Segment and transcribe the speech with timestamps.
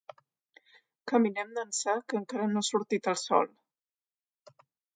[1.11, 3.53] Caminem d'ençà que encara no ha sortit el sol.